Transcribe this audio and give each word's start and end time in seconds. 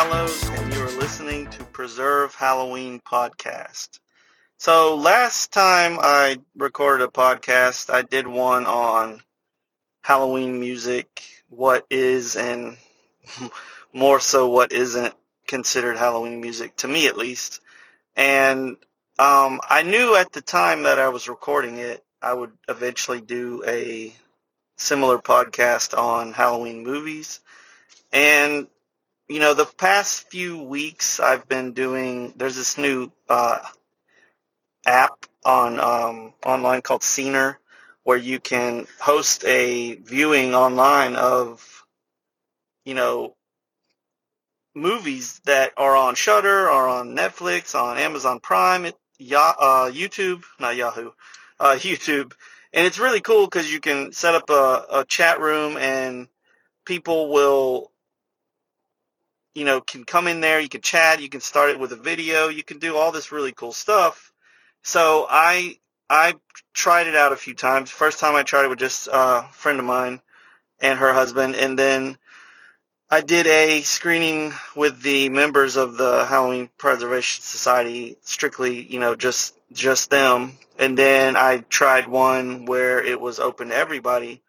Gregory 0.00 0.16
Hallows, 0.16 0.48
and 0.48 0.72
you 0.72 0.80
are 0.80 0.98
listening 0.98 1.50
to 1.50 1.64
Preserve 1.64 2.34
Halloween 2.34 3.00
Podcast. 3.00 4.00
So 4.56 4.96
last 4.96 5.52
time 5.52 5.98
I 6.00 6.38
recorded 6.56 7.04
a 7.04 7.10
podcast, 7.10 7.92
I 7.92 8.00
did 8.00 8.26
one 8.26 8.64
on 8.64 9.20
Halloween 10.02 10.58
music, 10.58 11.22
what 11.50 11.84
is 11.90 12.36
and 12.36 12.78
more 13.92 14.20
so 14.20 14.48
what 14.48 14.72
isn't 14.72 15.12
considered 15.46 15.98
Halloween 15.98 16.40
music, 16.40 16.76
to 16.76 16.88
me 16.88 17.06
at 17.06 17.18
least. 17.18 17.60
And 18.16 18.76
um, 19.18 19.60
I 19.68 19.82
knew 19.82 20.14
at 20.14 20.32
the 20.32 20.40
time 20.40 20.84
that 20.84 20.98
I 20.98 21.10
was 21.10 21.28
recording 21.28 21.76
it, 21.76 22.02
I 22.22 22.32
would 22.32 22.52
eventually 22.68 23.20
do 23.20 23.62
a 23.66 24.14
similar 24.78 25.18
podcast 25.18 25.98
on 25.98 26.32
Halloween 26.32 26.84
movies. 26.84 27.40
And 28.12 28.66
you 29.30 29.38
know, 29.38 29.54
the 29.54 29.64
past 29.64 30.28
few 30.28 30.60
weeks 30.60 31.20
I've 31.20 31.48
been 31.48 31.72
doing. 31.72 32.32
There's 32.34 32.56
this 32.56 32.76
new 32.76 33.12
uh, 33.28 33.60
app 34.84 35.24
on 35.44 35.78
um, 35.78 36.34
online 36.44 36.82
called 36.82 37.02
Scener, 37.02 37.54
where 38.02 38.18
you 38.18 38.40
can 38.40 38.88
host 39.00 39.44
a 39.44 39.94
viewing 39.94 40.56
online 40.56 41.14
of, 41.14 41.84
you 42.84 42.94
know, 42.94 43.36
movies 44.74 45.40
that 45.44 45.74
are 45.76 45.94
on 45.94 46.16
Shudder, 46.16 46.68
or 46.68 46.88
on 46.88 47.14
Netflix, 47.14 47.76
on 47.76 47.98
Amazon 47.98 48.40
Prime, 48.40 48.86
uh, 48.86 48.90
YouTube, 49.92 50.42
not 50.58 50.74
Yahoo, 50.74 51.12
uh, 51.60 51.74
YouTube, 51.78 52.32
and 52.72 52.84
it's 52.84 52.98
really 52.98 53.20
cool 53.20 53.44
because 53.44 53.72
you 53.72 53.78
can 53.78 54.10
set 54.10 54.34
up 54.34 54.50
a, 54.50 54.86
a 54.90 55.04
chat 55.06 55.38
room 55.38 55.76
and 55.76 56.26
people 56.84 57.30
will 57.30 57.89
you 59.54 59.64
know, 59.64 59.80
can 59.80 60.04
come 60.04 60.26
in 60.26 60.40
there, 60.40 60.60
you 60.60 60.68
can 60.68 60.80
chat, 60.80 61.20
you 61.20 61.28
can 61.28 61.40
start 61.40 61.70
it 61.70 61.78
with 61.80 61.92
a 61.92 61.96
video, 61.96 62.48
you 62.48 62.62
can 62.62 62.78
do 62.78 62.96
all 62.96 63.12
this 63.12 63.32
really 63.32 63.52
cool 63.52 63.72
stuff. 63.72 64.32
So 64.82 65.26
I 65.28 65.76
I 66.08 66.34
tried 66.72 67.06
it 67.06 67.16
out 67.16 67.32
a 67.32 67.36
few 67.36 67.54
times. 67.54 67.90
First 67.90 68.18
time 68.18 68.34
I 68.34 68.42
tried 68.42 68.64
it 68.64 68.68
with 68.68 68.78
just 68.78 69.08
a 69.12 69.46
friend 69.52 69.78
of 69.78 69.84
mine 69.84 70.20
and 70.80 70.98
her 70.98 71.12
husband, 71.12 71.56
and 71.56 71.78
then 71.78 72.16
I 73.10 73.20
did 73.22 73.46
a 73.48 73.82
screening 73.82 74.52
with 74.76 75.02
the 75.02 75.28
members 75.30 75.76
of 75.76 75.96
the 75.96 76.24
Halloween 76.26 76.70
Preservation 76.78 77.42
Society, 77.42 78.16
strictly, 78.22 78.82
you 78.82 79.00
know, 79.00 79.16
just 79.16 79.54
just 79.72 80.10
them. 80.10 80.52
And 80.78 80.96
then 80.96 81.36
I 81.36 81.58
tried 81.68 82.08
one 82.08 82.66
where 82.66 83.02
it 83.04 83.20
was 83.20 83.38
open 83.40 83.68
to 83.68 83.76
everybody. 83.76 84.42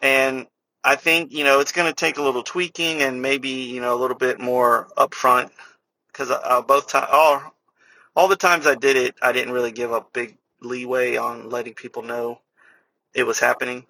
And 0.00 0.46
I 0.88 0.96
think 0.96 1.34
you 1.34 1.44
know 1.44 1.60
it's 1.60 1.72
going 1.72 1.86
to 1.86 1.94
take 1.94 2.16
a 2.16 2.22
little 2.22 2.42
tweaking 2.42 3.02
and 3.02 3.20
maybe 3.20 3.50
you 3.50 3.82
know 3.82 3.94
a 3.94 4.00
little 4.00 4.16
bit 4.16 4.40
more 4.40 4.88
upfront 4.96 5.50
because 6.06 6.30
uh, 6.30 6.62
both 6.62 6.88
time 6.88 7.06
all 7.12 7.54
all 8.16 8.26
the 8.26 8.36
times 8.36 8.66
I 8.66 8.74
did 8.74 8.96
it, 8.96 9.14
I 9.20 9.32
didn't 9.32 9.52
really 9.52 9.70
give 9.70 9.92
a 9.92 10.02
big 10.14 10.38
leeway 10.62 11.16
on 11.16 11.50
letting 11.50 11.74
people 11.74 12.02
know 12.02 12.40
it 13.12 13.24
was 13.24 13.38
happening. 13.38 13.84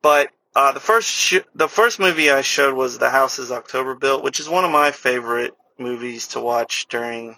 But 0.00 0.30
uh, 0.54 0.70
the 0.70 0.78
first 0.78 1.08
sh- 1.08 1.50
the 1.56 1.68
first 1.68 1.98
movie 1.98 2.30
I 2.30 2.42
showed 2.42 2.76
was 2.76 2.98
The 2.98 3.10
Houses 3.10 3.50
October 3.50 3.96
Built, 3.96 4.22
which 4.22 4.38
is 4.38 4.48
one 4.48 4.64
of 4.64 4.70
my 4.70 4.92
favorite 4.92 5.54
movies 5.80 6.28
to 6.28 6.40
watch 6.40 6.86
during 6.86 7.36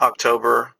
October. 0.00 0.72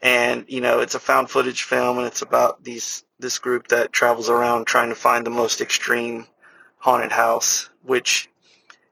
And 0.00 0.46
you 0.48 0.62
know, 0.62 0.80
it's 0.80 0.94
a 0.94 0.98
found 0.98 1.28
footage 1.28 1.64
film, 1.64 1.98
and 1.98 2.06
it's 2.06 2.22
about 2.22 2.64
these 2.64 3.04
this 3.18 3.38
group 3.38 3.68
that 3.68 3.92
travels 3.92 4.30
around 4.30 4.66
trying 4.66 4.88
to 4.88 4.94
find 4.94 5.26
the 5.26 5.30
most 5.30 5.60
extreme 5.60 6.26
haunted 6.78 7.12
house, 7.12 7.70
which 7.84 8.28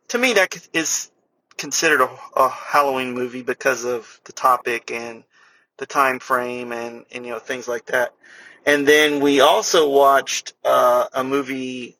to 0.08 0.18
me 0.18 0.34
that 0.34 0.56
is 0.72 1.10
considered 1.56 2.02
a, 2.02 2.10
a 2.36 2.48
Halloween 2.48 3.14
movie 3.14 3.42
because 3.42 3.84
of 3.84 4.20
the 4.24 4.32
topic 4.32 4.90
and 4.92 5.24
the 5.78 5.86
time 5.86 6.18
frame 6.20 6.72
and, 6.72 7.04
and 7.12 7.24
you 7.26 7.32
know 7.32 7.38
things 7.38 7.68
like 7.68 7.86
that. 7.86 8.14
And 8.66 8.86
then 8.86 9.20
we 9.20 9.40
also 9.40 9.90
watched 9.90 10.54
uh, 10.64 11.06
a 11.14 11.24
movie 11.24 11.98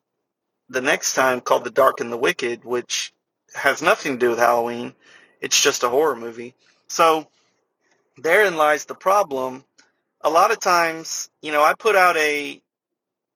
the 0.70 0.80
next 0.82 1.14
time 1.14 1.40
called 1.40 1.64
The 1.64 1.70
Dark 1.72 2.00
and 2.00 2.12
the 2.12 2.16
Wicked, 2.18 2.64
which 2.64 3.14
has 3.54 3.82
nothing 3.82 4.14
to 4.14 4.18
do 4.18 4.30
with 4.30 4.38
Halloween. 4.40 4.94
It's 5.40 5.60
just 5.60 5.84
a 5.84 5.88
horror 5.90 6.16
movie. 6.16 6.54
So 6.88 7.28
therein 8.18 8.56
lies 8.56 8.86
the 8.86 8.94
problem. 8.96 9.64
A 10.22 10.30
lot 10.30 10.52
of 10.52 10.60
times, 10.60 11.30
you 11.42 11.52
know, 11.52 11.62
I 11.62 11.74
put 11.74 11.96
out 11.96 12.16
a 12.16 12.60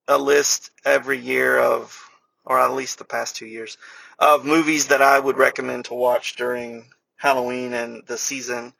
a 0.08 0.18
list 0.18 0.72
every 0.84 1.18
year 1.18 1.58
of 1.58 2.09
or 2.44 2.58
at 2.60 2.72
least 2.72 2.98
the 2.98 3.04
past 3.04 3.36
two 3.36 3.46
years, 3.46 3.78
of 4.18 4.44
movies 4.44 4.88
that 4.88 5.02
I 5.02 5.18
would 5.18 5.36
recommend 5.36 5.86
to 5.86 5.94
watch 5.94 6.36
during 6.36 6.86
Halloween 7.16 7.74
and 7.74 8.02
the 8.06 8.18
season. 8.18 8.72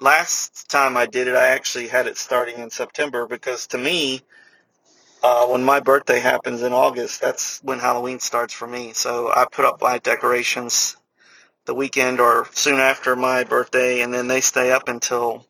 Last 0.00 0.68
time 0.68 0.96
I 0.96 1.06
did 1.06 1.28
it, 1.28 1.34
I 1.34 1.48
actually 1.48 1.88
had 1.88 2.06
it 2.06 2.16
starting 2.16 2.58
in 2.58 2.70
September 2.70 3.26
because 3.26 3.66
to 3.68 3.78
me, 3.78 4.22
uh, 5.22 5.46
when 5.46 5.64
my 5.64 5.80
birthday 5.80 6.20
happens 6.20 6.62
in 6.62 6.72
August, 6.72 7.20
that's 7.20 7.60
when 7.64 7.80
Halloween 7.80 8.20
starts 8.20 8.54
for 8.54 8.66
me. 8.68 8.92
So 8.92 9.32
I 9.34 9.46
put 9.50 9.64
up 9.64 9.82
my 9.82 9.98
decorations 9.98 10.96
the 11.64 11.74
weekend 11.74 12.20
or 12.20 12.46
soon 12.52 12.78
after 12.78 13.16
my 13.16 13.44
birthday, 13.44 14.00
and 14.00 14.14
then 14.14 14.28
they 14.28 14.40
stay 14.40 14.70
up 14.72 14.88
until 14.88 15.44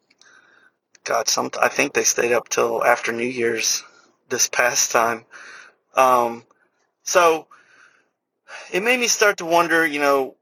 God, 1.05 1.29
some 1.29 1.51
I 1.61 1.69
think 1.69 1.93
they 1.95 2.05
stayed 2.05 2.33
up 2.33 2.49
till 2.49 2.85
after 2.85 3.13
New 3.13 3.27
Year's 3.27 3.85
this 4.29 4.49
past 4.49 4.93
time. 4.93 5.25
Um, 5.95 6.45
so 7.09 7.47
it 8.71 8.83
made 8.83 9.01
me 9.01 9.09
start 9.09 9.39
to 9.39 9.47
wonder, 9.47 9.87
you 9.87 9.99
know, 9.99 10.37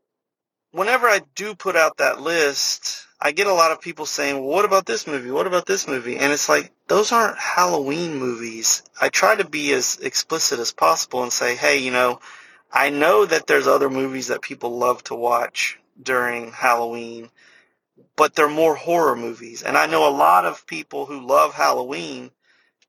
whenever 0.73 1.07
I 1.07 1.21
do 1.37 1.55
put 1.55 1.77
out 1.77 1.99
that 1.99 2.21
list, 2.21 3.07
I 3.21 3.31
get 3.31 3.47
a 3.47 3.55
lot 3.55 3.71
of 3.71 3.81
people 3.81 4.05
saying, 4.05 4.35
well, 4.35 4.49
what 4.49 4.65
about 4.65 4.85
this 4.85 5.07
movie? 5.07 5.31
What 5.31 5.47
about 5.47 5.67
this 5.67 5.87
movie? 5.87 6.17
And 6.17 6.33
it's 6.33 6.49
like, 6.49 6.73
those 6.89 7.13
aren't 7.13 7.39
Halloween 7.39 8.17
movies. 8.17 8.83
I 9.01 9.11
try 9.11 9.37
to 9.37 9.49
be 9.49 9.73
as 9.75 9.99
explicit 10.03 10.59
as 10.59 10.73
possible 10.73 11.23
and 11.23 11.33
say, 11.33 11.55
hey, 11.55 11.79
you 11.79 11.93
know, 11.93 12.19
I 12.73 12.91
know 12.91 13.25
that 13.25 13.47
there's 13.47 13.69
other 13.69 13.89
movies 13.89 14.27
that 14.27 14.43
people 14.43 14.77
love 14.77 15.05
to 15.05 15.15
watch 15.15 15.79
during 16.03 16.51
Halloween, 16.51 17.31
but 18.17 18.35
they're 18.35 18.49
more 18.49 18.75
horror 18.75 19.15
movies. 19.15 19.63
And 19.63 19.79
I 19.79 19.87
know 19.87 20.09
a 20.09 20.11
lot 20.11 20.45
of 20.45 20.67
people 20.67 21.07
who 21.07 21.25
love 21.25 21.55
Halloween 21.55 22.33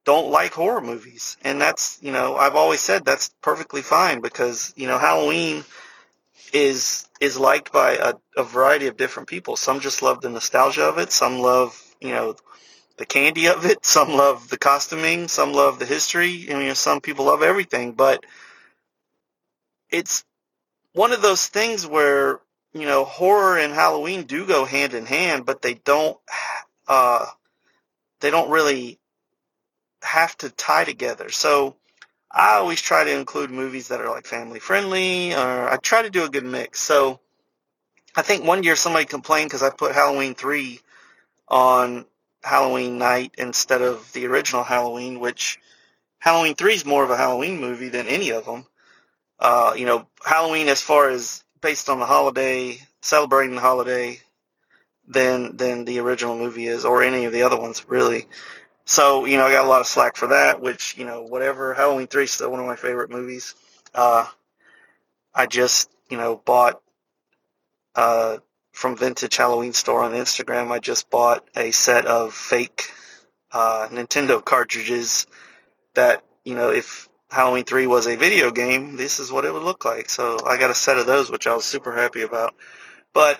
don't 0.07 0.31
like 0.31 0.53
horror 0.53 0.79
movies. 0.79 1.35
And 1.43 1.59
that's, 1.59 1.99
you 2.01 2.13
know, 2.13 2.37
I've 2.37 2.55
always 2.55 2.79
said 2.79 3.03
that's 3.03 3.29
perfectly 3.41 3.81
fine 3.81 4.21
because, 4.21 4.73
you 4.77 4.87
know, 4.87 4.97
Halloween 4.97 5.65
is 6.53 7.09
is 7.19 7.37
liked 7.37 7.73
by 7.73 7.95
a, 7.95 8.13
a 8.37 8.43
variety 8.43 8.87
of 8.87 8.95
different 8.95 9.27
people. 9.27 9.57
Some 9.57 9.81
just 9.81 10.01
love 10.01 10.21
the 10.21 10.29
nostalgia 10.29 10.83
of 10.83 10.97
it, 10.97 11.11
some 11.11 11.39
love, 11.39 11.77
you 11.99 12.11
know, 12.11 12.37
the 12.95 13.05
candy 13.05 13.47
of 13.49 13.65
it, 13.65 13.85
some 13.85 14.13
love 14.13 14.47
the 14.47 14.57
costuming, 14.57 15.27
some 15.27 15.51
love 15.51 15.77
the 15.77 15.85
history, 15.85 16.47
and 16.47 16.61
you 16.61 16.69
know, 16.69 16.73
some 16.73 17.01
people 17.01 17.25
love 17.25 17.43
everything, 17.43 17.91
but 17.91 18.23
it's 19.91 20.23
one 20.93 21.11
of 21.11 21.21
those 21.21 21.47
things 21.47 21.85
where, 21.85 22.39
you 22.73 22.85
know, 22.85 23.03
horror 23.03 23.57
and 23.57 23.73
Halloween 23.73 24.23
do 24.23 24.45
go 24.47 24.63
hand 24.63 24.93
in 24.93 25.05
hand, 25.05 25.45
but 25.45 25.61
they 25.61 25.73
don't 25.73 26.17
uh 26.87 27.25
they 28.21 28.31
don't 28.31 28.49
really 28.49 28.99
have 30.03 30.37
to 30.37 30.49
tie 30.49 30.83
together. 30.83 31.29
So 31.29 31.75
I 32.31 32.55
always 32.55 32.81
try 32.81 33.03
to 33.03 33.17
include 33.17 33.51
movies 33.51 33.87
that 33.87 34.01
are 34.01 34.09
like 34.09 34.25
family 34.25 34.59
friendly, 34.59 35.33
or 35.33 35.69
I 35.69 35.77
try 35.77 36.01
to 36.01 36.09
do 36.09 36.23
a 36.23 36.29
good 36.29 36.45
mix. 36.45 36.79
So 36.81 37.19
I 38.15 38.21
think 38.21 38.45
one 38.45 38.63
year 38.63 38.75
somebody 38.75 39.05
complained 39.05 39.49
because 39.49 39.63
I 39.63 39.69
put 39.69 39.93
Halloween 39.93 40.35
3 40.35 40.79
on 41.47 42.05
Halloween 42.43 42.97
night 42.97 43.33
instead 43.37 43.81
of 43.81 44.11
the 44.13 44.25
original 44.27 44.63
Halloween, 44.63 45.19
which 45.19 45.59
Halloween 46.19 46.55
3 46.55 46.73
is 46.73 46.85
more 46.85 47.03
of 47.03 47.09
a 47.09 47.17
Halloween 47.17 47.61
movie 47.61 47.89
than 47.89 48.07
any 48.07 48.31
of 48.31 48.45
them. 48.45 48.65
Uh, 49.39 49.73
you 49.77 49.85
know, 49.85 50.07
Halloween 50.25 50.67
as 50.67 50.81
far 50.81 51.09
as 51.09 51.43
based 51.61 51.89
on 51.89 51.99
the 51.99 52.05
holiday, 52.05 52.79
celebrating 53.01 53.55
the 53.55 53.61
holiday, 53.61 54.19
than 55.07 55.55
than 55.55 55.85
the 55.85 55.99
original 55.99 56.37
movie 56.37 56.67
is, 56.67 56.85
or 56.85 57.01
any 57.01 57.25
of 57.25 57.33
the 57.33 57.43
other 57.43 57.57
ones 57.57 57.85
really. 57.87 58.27
So, 58.89 59.25
you 59.25 59.35
know, 59.35 59.45
I 59.45 59.51
got 59.51 59.65
a 59.65 59.67
lot 59.67 59.81
of 59.81 59.87
slack 59.87 60.15
for 60.15 60.27
that, 60.27 60.61
which, 60.61 60.97
you 60.97 61.03
know, 61.03 61.23
whatever. 61.23 61.73
Halloween 61.73 62.07
3 62.07 62.23
is 62.23 62.31
still 62.31 62.49
one 62.49 62.61
of 62.61 62.65
my 62.65 62.77
favorite 62.77 63.09
movies. 63.09 63.53
Uh, 63.93 64.25
I 65.35 65.45
just, 65.45 65.91
you 66.09 66.15
know, 66.15 66.41
bought 66.43 66.81
uh, 67.95 68.37
from 68.71 68.95
Vintage 68.95 69.35
Halloween 69.35 69.73
Store 69.73 70.03
on 70.03 70.13
Instagram, 70.13 70.71
I 70.71 70.79
just 70.79 71.09
bought 71.09 71.45
a 71.53 71.71
set 71.71 72.05
of 72.05 72.33
fake 72.33 72.89
uh, 73.51 73.89
Nintendo 73.91 74.43
cartridges 74.43 75.27
that, 75.95 76.23
you 76.45 76.55
know, 76.55 76.69
if 76.69 77.09
Halloween 77.29 77.65
3 77.65 77.87
was 77.87 78.07
a 78.07 78.15
video 78.15 78.51
game, 78.51 78.95
this 78.95 79.19
is 79.19 79.33
what 79.33 79.43
it 79.43 79.53
would 79.53 79.63
look 79.63 79.83
like. 79.83 80.09
So 80.09 80.39
I 80.47 80.57
got 80.57 80.69
a 80.69 80.75
set 80.75 80.97
of 80.97 81.07
those, 81.07 81.29
which 81.29 81.45
I 81.45 81.53
was 81.53 81.65
super 81.65 81.93
happy 81.93 82.21
about. 82.21 82.55
But, 83.13 83.37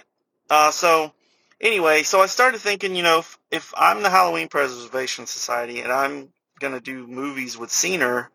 uh, 0.50 0.72
so 0.72 1.14
anyway, 1.62 2.04
so 2.04 2.22
I 2.22 2.28
started 2.28 2.60
thinking, 2.60 2.96
you 2.96 3.04
know, 3.04 3.20
if, 3.20 3.38
if 3.52 3.74
I'm 3.78 4.04
the 4.04 4.10
Halloween 4.10 4.48
Preservation 4.48 5.26
Society 5.26 5.82
and 5.82 5.92
I'm 5.92 6.30
going 6.60 6.74
to 6.74 6.80
do 6.80 7.08
movies 7.08 7.58
with 7.58 7.70
Scener, 7.70 8.28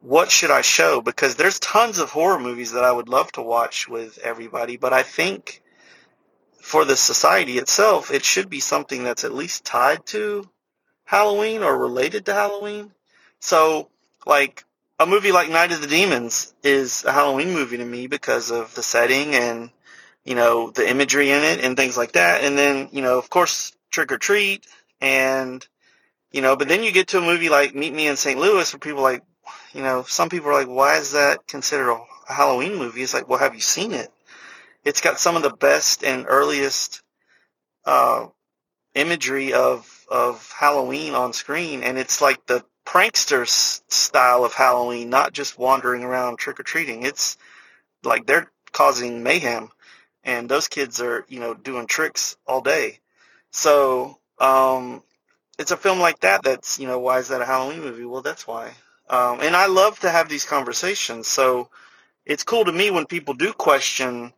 what 0.00 0.30
should 0.30 0.50
I 0.50 0.60
show? 0.60 1.00
Because 1.00 1.36
there's 1.36 1.58
tons 1.58 1.98
of 1.98 2.10
horror 2.10 2.38
movies 2.38 2.72
that 2.72 2.84
I 2.84 2.92
would 2.92 3.08
love 3.08 3.32
to 3.32 3.42
watch 3.42 3.88
with 3.88 4.18
everybody, 4.18 4.76
but 4.76 4.92
I 4.92 5.02
think 5.02 5.62
for 6.60 6.84
the 6.84 6.96
society 6.96 7.58
itself, 7.58 8.10
it 8.10 8.24
should 8.24 8.48
be 8.48 8.60
something 8.60 9.04
that's 9.04 9.24
at 9.24 9.34
least 9.34 9.64
tied 9.64 10.04
to 10.06 10.48
Halloween 11.04 11.62
or 11.62 11.76
related 11.76 12.26
to 12.26 12.34
Halloween. 12.34 12.90
So, 13.40 13.90
like 14.26 14.64
a 14.98 15.06
movie 15.06 15.32
like 15.32 15.50
Night 15.50 15.72
of 15.72 15.80
the 15.80 15.86
Demons 15.86 16.54
is 16.62 17.04
a 17.04 17.12
Halloween 17.12 17.52
movie 17.52 17.76
to 17.76 17.84
me 17.84 18.06
because 18.06 18.50
of 18.50 18.74
the 18.74 18.82
setting 18.82 19.34
and 19.34 19.70
you 20.24 20.34
know 20.34 20.70
the 20.70 20.88
imagery 20.88 21.30
in 21.30 21.42
it 21.42 21.64
and 21.64 21.76
things 21.76 21.96
like 21.96 22.12
that. 22.12 22.44
And 22.44 22.56
then 22.56 22.88
you 22.92 23.02
know, 23.02 23.18
of 23.18 23.30
course, 23.30 23.72
Trick 23.90 24.12
or 24.12 24.18
Treat 24.18 24.66
and 25.00 25.66
you 26.32 26.42
know, 26.42 26.56
but 26.56 26.68
then 26.68 26.82
you 26.82 26.90
get 26.92 27.08
to 27.08 27.18
a 27.18 27.20
movie 27.20 27.48
like 27.48 27.74
Meet 27.74 27.94
Me 27.94 28.08
in 28.08 28.16
St. 28.16 28.38
Louis 28.38 28.72
where 28.72 28.80
people 28.80 29.02
like, 29.02 29.22
you 29.72 29.82
know, 29.82 30.02
some 30.02 30.28
people 30.28 30.50
are 30.50 30.54
like, 30.54 30.66
why 30.66 30.96
is 30.96 31.12
that 31.12 31.46
considered 31.46 31.92
a 31.92 32.32
Halloween 32.32 32.74
movie? 32.74 33.02
It's 33.02 33.14
like, 33.14 33.28
well, 33.28 33.38
have 33.38 33.54
you 33.54 33.60
seen 33.60 33.92
it? 33.92 34.10
It's 34.84 35.00
got 35.00 35.20
some 35.20 35.36
of 35.36 35.42
the 35.42 35.50
best 35.50 36.02
and 36.02 36.26
earliest 36.28 37.02
uh, 37.84 38.26
imagery 38.94 39.52
of 39.52 39.90
of 40.08 40.52
Halloween 40.58 41.14
on 41.14 41.32
screen, 41.32 41.82
and 41.82 41.98
it's 41.98 42.20
like 42.20 42.44
the 42.46 42.64
prankster 42.86 43.46
style 43.48 44.44
of 44.44 44.52
Halloween, 44.52 45.10
not 45.10 45.32
just 45.32 45.58
wandering 45.58 46.02
around 46.02 46.38
trick 46.38 46.60
or 46.60 46.62
treating. 46.62 47.02
It's 47.04 47.36
like 48.02 48.26
they're 48.26 48.50
causing 48.72 49.22
mayhem, 49.22 49.70
and 50.24 50.48
those 50.48 50.68
kids 50.68 51.00
are 51.00 51.24
you 51.28 51.40
know 51.40 51.54
doing 51.54 51.86
tricks 51.86 52.36
all 52.46 52.60
day. 52.60 53.00
So 53.50 54.18
um, 54.38 55.02
it's 55.58 55.70
a 55.70 55.76
film 55.76 56.00
like 56.00 56.20
that 56.20 56.42
that's 56.42 56.78
you 56.78 56.86
know 56.86 56.98
why 56.98 57.18
is 57.18 57.28
that 57.28 57.40
a 57.42 57.46
Halloween 57.46 57.80
movie? 57.80 58.04
Well, 58.04 58.22
that's 58.22 58.46
why. 58.46 58.72
Um, 59.08 59.40
and 59.40 59.54
I 59.54 59.66
love 59.66 60.00
to 60.00 60.10
have 60.10 60.28
these 60.28 60.46
conversations. 60.46 61.28
So 61.28 61.68
it's 62.24 62.42
cool 62.42 62.64
to 62.64 62.72
me 62.72 62.90
when 62.90 63.04
people 63.06 63.34
do 63.34 63.52
question, 63.52 64.32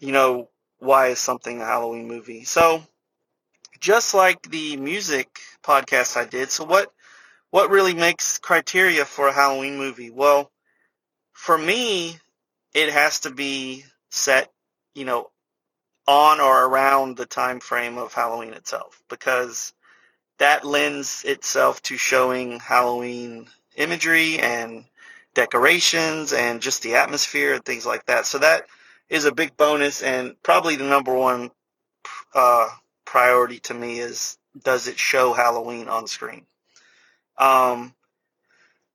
you 0.00 0.10
know, 0.10 0.48
why 0.78 1.08
is 1.08 1.20
something 1.20 1.60
a 1.60 1.64
Halloween 1.64 2.08
movie? 2.08 2.42
So 2.44 2.82
just 3.78 4.14
like 4.14 4.42
the 4.42 4.76
music 4.76 5.38
podcast 5.62 6.16
I 6.16 6.24
did. 6.24 6.50
So 6.50 6.64
what 6.64 6.92
what 7.50 7.70
really 7.70 7.94
makes 7.94 8.38
criteria 8.38 9.04
for 9.04 9.28
a 9.28 9.32
Halloween 9.32 9.76
movie? 9.76 10.10
Well, 10.10 10.50
for 11.32 11.56
me, 11.56 12.18
it 12.74 12.92
has 12.92 13.20
to 13.20 13.30
be 13.30 13.84
set, 14.10 14.50
you 14.94 15.04
know, 15.04 15.30
on 16.06 16.40
or 16.40 16.66
around 16.66 17.16
the 17.16 17.26
time 17.26 17.60
frame 17.60 17.98
of 17.98 18.12
Halloween 18.12 18.54
itself 18.54 19.02
because 19.08 19.72
that 20.38 20.64
lends 20.64 21.24
itself 21.24 21.80
to 21.82 21.96
showing 21.96 22.58
Halloween 22.58 23.46
imagery 23.76 24.38
and 24.38 24.84
decorations 25.34 26.32
and 26.32 26.60
just 26.60 26.82
the 26.82 26.96
atmosphere 26.96 27.54
and 27.54 27.64
things 27.64 27.86
like 27.86 28.04
that. 28.06 28.26
So 28.26 28.38
that 28.38 28.66
is 29.08 29.24
a 29.24 29.32
big 29.32 29.56
bonus 29.56 30.02
and 30.02 30.34
probably 30.42 30.76
the 30.76 30.84
number 30.84 31.14
one 31.14 31.50
uh, 32.34 32.68
priority 33.04 33.60
to 33.60 33.74
me 33.74 33.98
is 34.00 34.36
does 34.64 34.88
it 34.88 34.98
show 34.98 35.32
Halloween 35.32 35.88
on 35.88 36.06
screen? 36.06 36.44
Um, 37.38 37.94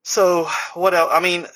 so 0.04 0.48
what 0.74 0.94
else? 0.94 1.10
I 1.12 1.20
mean, 1.20 1.48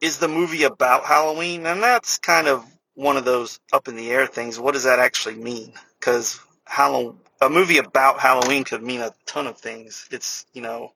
is 0.00 0.18
the 0.18 0.28
movie 0.28 0.64
about 0.64 1.04
Halloween? 1.04 1.66
And 1.66 1.82
that's 1.82 2.18
kind 2.18 2.48
of 2.48 2.64
one 3.00 3.16
of 3.16 3.24
those 3.24 3.58
up 3.72 3.88
in 3.88 3.96
the 3.96 4.10
air 4.10 4.26
things. 4.26 4.58
What 4.58 4.74
does 4.74 4.84
that 4.84 4.98
actually 4.98 5.36
mean? 5.36 5.72
Because 5.98 6.38
a 6.68 7.48
movie 7.48 7.78
about 7.78 8.20
Halloween 8.20 8.64
could 8.64 8.82
mean 8.82 9.00
a 9.00 9.14
ton 9.24 9.46
of 9.46 9.58
things. 9.58 10.06
It's 10.10 10.44
you 10.52 10.60
know, 10.60 10.92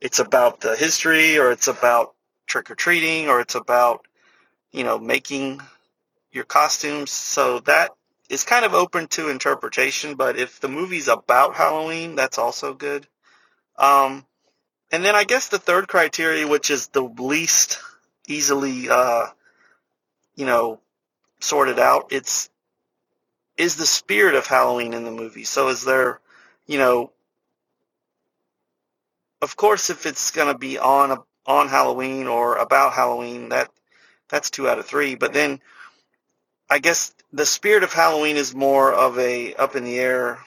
it's 0.00 0.18
about 0.18 0.60
the 0.60 0.76
history, 0.76 1.38
or 1.38 1.52
it's 1.52 1.68
about 1.68 2.14
trick 2.46 2.70
or 2.70 2.74
treating, 2.74 3.28
or 3.28 3.40
it's 3.40 3.54
about 3.54 4.04
you 4.72 4.82
know 4.82 4.98
making 4.98 5.60
your 6.32 6.44
costumes. 6.44 7.12
So 7.12 7.60
that 7.60 7.92
is 8.28 8.42
kind 8.42 8.64
of 8.64 8.74
open 8.74 9.06
to 9.08 9.30
interpretation, 9.30 10.16
but 10.16 10.36
if 10.36 10.60
the 10.60 10.68
movie's 10.68 11.08
about 11.08 11.54
Halloween, 11.54 12.16
that's 12.16 12.36
also 12.36 12.74
good. 12.74 13.06
Um, 13.76 14.26
and 14.90 15.04
then 15.04 15.14
I 15.14 15.24
guess 15.24 15.48
the 15.48 15.58
third 15.58 15.88
criteria, 15.88 16.46
which 16.46 16.70
is 16.70 16.88
the 16.88 17.02
least 17.02 17.78
easily, 18.26 18.90
uh, 18.90 19.26
you 20.34 20.44
know, 20.44 20.80
sorted 21.40 21.78
out, 21.78 22.08
it's 22.10 22.50
is 23.56 23.76
the 23.76 23.86
spirit 23.86 24.36
of 24.36 24.46
Halloween 24.46 24.94
in 24.94 25.04
the 25.04 25.10
movie. 25.10 25.44
So 25.44 25.68
is 25.68 25.84
there, 25.84 26.20
you 26.66 26.78
know, 26.78 27.12
of 29.42 29.56
course, 29.56 29.90
if 29.90 30.06
it's 30.06 30.30
going 30.30 30.52
to 30.52 30.58
be 30.58 30.78
on 30.78 31.10
a, 31.10 31.18
on 31.46 31.68
Halloween 31.68 32.26
or 32.26 32.56
about 32.56 32.92
Halloween, 32.92 33.50
that 33.50 33.68
that's 34.28 34.50
two 34.50 34.68
out 34.68 34.78
of 34.78 34.86
three. 34.86 35.14
But 35.16 35.32
then 35.32 35.60
I 36.70 36.78
guess 36.78 37.14
the 37.32 37.46
spirit 37.46 37.82
of 37.82 37.92
Halloween 37.92 38.36
is 38.36 38.54
more 38.54 38.92
of 38.92 39.18
a 39.18 39.54
up 39.54 39.74
in 39.74 39.84
the 39.84 39.98
air. 39.98 40.38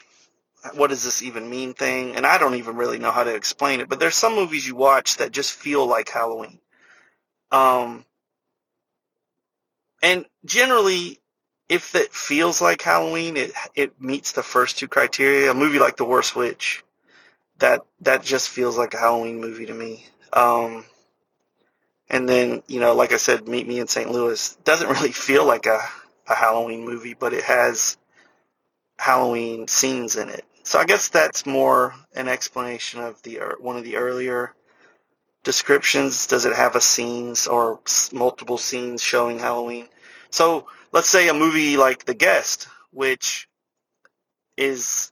What 0.75 0.91
does 0.91 1.03
this 1.03 1.23
even 1.23 1.49
mean 1.49 1.73
thing? 1.73 2.15
And 2.15 2.25
I 2.25 2.37
don't 2.37 2.55
even 2.55 2.75
really 2.75 2.99
know 2.99 3.11
how 3.11 3.23
to 3.23 3.33
explain 3.33 3.81
it. 3.81 3.89
But 3.89 3.99
there's 3.99 4.15
some 4.15 4.35
movies 4.35 4.67
you 4.67 4.75
watch 4.75 5.17
that 5.17 5.31
just 5.31 5.51
feel 5.51 5.87
like 5.87 6.09
Halloween. 6.09 6.59
Um, 7.51 8.05
and 10.01 10.25
generally, 10.45 11.19
if 11.69 11.95
it 11.95 12.13
feels 12.13 12.61
like 12.61 12.81
Halloween, 12.81 13.37
it 13.37 13.53
it 13.75 14.01
meets 14.01 14.31
the 14.33 14.43
first 14.43 14.77
two 14.77 14.87
criteria. 14.87 15.51
A 15.51 15.53
movie 15.53 15.79
like 15.79 15.97
The 15.97 16.05
Worst 16.05 16.35
Witch, 16.35 16.83
that 17.59 17.81
that 18.01 18.23
just 18.23 18.49
feels 18.49 18.77
like 18.77 18.93
a 18.93 18.99
Halloween 18.99 19.39
movie 19.39 19.65
to 19.67 19.73
me. 19.73 20.05
Um, 20.33 20.85
and 22.09 22.27
then 22.27 22.63
you 22.67 22.79
know, 22.79 22.93
like 22.93 23.13
I 23.13 23.17
said, 23.17 23.47
Meet 23.47 23.67
Me 23.67 23.79
in 23.79 23.87
St. 23.87 24.11
Louis 24.11 24.55
doesn't 24.63 24.89
really 24.95 25.11
feel 25.11 25.45
like 25.45 25.65
a 25.65 25.79
a 26.27 26.35
Halloween 26.35 26.85
movie, 26.85 27.13
but 27.13 27.33
it 27.33 27.43
has 27.43 27.97
Halloween 28.97 29.67
scenes 29.67 30.15
in 30.15 30.29
it. 30.29 30.45
So 30.63 30.79
I 30.79 30.85
guess 30.85 31.09
that's 31.09 31.45
more 31.45 31.95
an 32.15 32.27
explanation 32.27 33.01
of 33.01 33.21
the 33.23 33.39
one 33.59 33.77
of 33.77 33.83
the 33.83 33.97
earlier 33.97 34.53
descriptions. 35.43 36.27
Does 36.27 36.45
it 36.45 36.55
have 36.55 36.75
a 36.75 36.81
scenes 36.81 37.47
or 37.47 37.79
multiple 38.11 38.57
scenes 38.57 39.01
showing 39.01 39.39
Halloween? 39.39 39.87
So 40.29 40.67
let's 40.91 41.09
say 41.09 41.29
a 41.29 41.33
movie 41.33 41.77
like 41.77 42.05
The 42.05 42.13
Guest, 42.13 42.67
which 42.91 43.47
is 44.57 45.11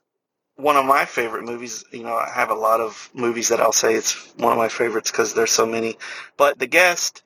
one 0.56 0.76
of 0.76 0.86
my 0.86 1.06
favorite 1.06 1.46
movies. 1.46 1.84
You 1.92 2.04
know, 2.04 2.16
I 2.16 2.30
have 2.30 2.52
a 2.52 2.56
lot 2.56 2.82
of 2.82 3.10
movies 3.14 3.50
that 3.50 3.62
I'll 3.62 3.72
say 3.72 3.96
it's 3.96 4.14
one 4.38 4.52
of 4.52 4.58
my 4.58 4.70
favorites 4.70 5.12
because 5.12 5.34
there's 5.34 5.52
so 5.52 5.66
many. 5.66 5.98
But 6.38 6.60
The 6.60 6.68
Guest 6.68 7.24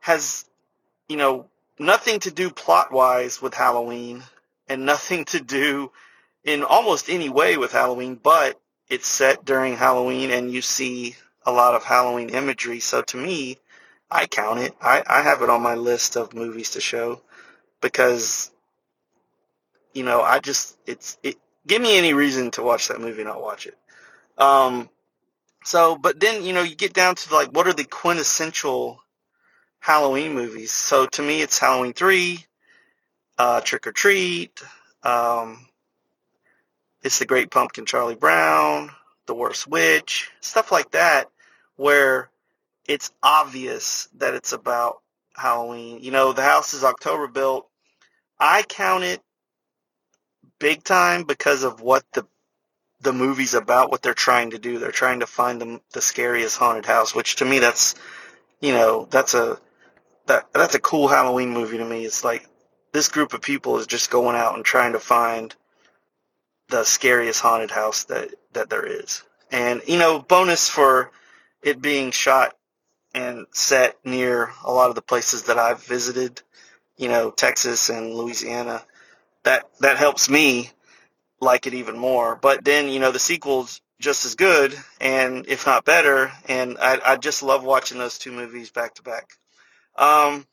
has, 0.00 0.44
you 1.08 1.16
know, 1.16 1.46
nothing 1.78 2.20
to 2.20 2.30
do 2.30 2.50
plot 2.50 2.92
wise 2.92 3.40
with 3.40 3.54
Halloween 3.54 4.22
and 4.68 4.86
nothing 4.86 5.24
to 5.26 5.40
do 5.40 5.90
in 6.44 6.62
almost 6.62 7.08
any 7.08 7.28
way 7.28 7.56
with 7.56 7.72
Halloween, 7.72 8.14
but 8.14 8.60
it's 8.88 9.08
set 9.08 9.44
during 9.44 9.76
Halloween 9.76 10.30
and 10.30 10.52
you 10.52 10.62
see 10.62 11.16
a 11.46 11.52
lot 11.52 11.74
of 11.74 11.84
Halloween 11.84 12.30
imagery. 12.30 12.80
So 12.80 13.02
to 13.02 13.16
me, 13.16 13.58
I 14.10 14.26
count 14.26 14.60
it. 14.60 14.74
I, 14.82 15.02
I 15.06 15.22
have 15.22 15.42
it 15.42 15.50
on 15.50 15.62
my 15.62 15.74
list 15.74 16.16
of 16.16 16.34
movies 16.34 16.72
to 16.72 16.80
show 16.80 17.22
because, 17.80 18.50
you 19.94 20.04
know, 20.04 20.20
I 20.20 20.40
just, 20.40 20.76
it's, 20.86 21.16
it, 21.22 21.36
give 21.66 21.80
me 21.80 21.96
any 21.96 22.12
reason 22.12 22.50
to 22.52 22.62
watch 22.62 22.88
that 22.88 23.00
movie 23.00 23.22
and 23.22 23.30
I'll 23.30 23.42
watch 23.42 23.66
it. 23.66 23.78
Um, 24.36 24.90
so, 25.64 25.96
but 25.96 26.20
then, 26.20 26.44
you 26.44 26.52
know, 26.52 26.62
you 26.62 26.74
get 26.74 26.92
down 26.92 27.14
to 27.14 27.34
like, 27.34 27.48
what 27.48 27.66
are 27.66 27.72
the 27.72 27.84
quintessential 27.84 29.00
Halloween 29.86 30.34
movies. 30.34 30.72
So 30.72 31.06
to 31.06 31.22
me, 31.22 31.42
it's 31.42 31.60
Halloween 31.60 31.92
3, 31.92 32.44
uh, 33.38 33.60
Trick 33.60 33.86
or 33.86 33.92
Treat, 33.92 34.60
um, 35.04 35.64
It's 37.04 37.20
the 37.20 37.24
Great 37.24 37.52
Pumpkin 37.52 37.86
Charlie 37.86 38.16
Brown, 38.16 38.90
The 39.26 39.34
Worst 39.34 39.68
Witch, 39.68 40.28
stuff 40.40 40.72
like 40.72 40.90
that, 40.90 41.30
where 41.76 42.30
it's 42.86 43.12
obvious 43.22 44.08
that 44.16 44.34
it's 44.34 44.52
about 44.52 45.02
Halloween. 45.34 46.00
You 46.02 46.10
know, 46.10 46.32
the 46.32 46.42
houses 46.42 46.84
October 46.84 47.28
built. 47.28 47.68
I 48.38 48.62
count 48.62 49.04
it 49.04 49.20
big 50.58 50.84
time 50.84 51.24
because 51.24 51.62
of 51.62 51.80
what 51.80 52.04
the 52.12 52.26
the 53.00 53.12
movie's 53.12 53.54
about, 53.54 53.90
what 53.90 54.02
they're 54.02 54.14
trying 54.14 54.50
to 54.50 54.58
do. 54.58 54.78
They're 54.78 54.90
trying 54.90 55.20
to 55.20 55.26
find 55.26 55.60
the, 55.60 55.80
the 55.92 56.00
scariest 56.00 56.56
haunted 56.56 56.86
house, 56.86 57.14
which 57.14 57.36
to 57.36 57.44
me 57.44 57.58
that's, 57.58 57.94
you 58.60 58.72
know, 58.72 59.06
that's 59.10 59.34
a 59.34 59.58
that 60.26 60.52
that's 60.52 60.74
a 60.74 60.80
cool 60.80 61.08
Halloween 61.08 61.50
movie 61.52 61.78
to 61.78 61.84
me. 61.84 62.04
It's 62.04 62.24
like 62.24 62.48
this 62.92 63.08
group 63.08 63.34
of 63.34 63.42
people 63.42 63.78
is 63.78 63.86
just 63.86 64.10
going 64.10 64.36
out 64.36 64.54
and 64.54 64.64
trying 64.64 64.92
to 64.92 64.98
find 64.98 65.54
the 66.68 66.84
scariest 66.84 67.40
haunted 67.40 67.70
house 67.70 68.04
that 68.04 68.30
that 68.52 68.70
there 68.70 68.86
is. 68.86 69.22
And 69.50 69.82
you 69.86 69.98
know, 69.98 70.18
bonus 70.18 70.68
for 70.68 71.10
it 71.66 71.82
being 71.82 72.10
shot 72.12 72.56
and 73.14 73.46
set 73.52 73.96
near 74.04 74.50
a 74.64 74.72
lot 74.72 74.90
of 74.90 74.94
the 74.96 75.02
places 75.02 75.44
that 75.44 75.58
I've 75.58 75.82
visited, 75.84 76.42
you 76.96 77.08
know, 77.08 77.30
Texas 77.30 77.90
and 77.90 78.14
Louisiana. 78.14 78.82
That 79.44 79.64
that 79.80 79.96
helps 79.98 80.28
me 80.30 80.70
like 81.40 81.66
it 81.66 81.74
even 81.74 81.98
more. 81.98 82.36
But 82.36 82.64
then, 82.64 82.88
you 82.88 83.00
know, 83.00 83.12
the 83.12 83.18
sequel's 83.18 83.80
just 84.00 84.26
as 84.26 84.34
good 84.36 84.76
and 85.00 85.46
if 85.48 85.66
not 85.66 85.84
better 85.84 86.32
and 86.48 86.78
I 86.80 87.00
I 87.04 87.16
just 87.16 87.42
love 87.42 87.64
watching 87.64 87.98
those 87.98 88.18
two 88.18 88.32
movies 88.32 88.70
back 88.70 88.94
to 88.96 89.02
back. 89.02 89.30
Um, 89.96 90.46